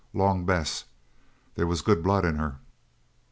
Long 0.15 0.47
Bess 0.47 0.85
there 1.53 1.67
was 1.67 1.83
good 1.83 2.01
blood 2.01 2.25
in 2.25 2.37
her. 2.37 2.55